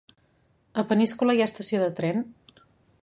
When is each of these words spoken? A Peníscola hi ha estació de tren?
A 0.81 0.85
Peníscola 0.91 1.35
hi 1.37 1.43
ha 1.43 1.47
estació 1.53 1.83
de 1.85 1.91
tren? 2.01 2.27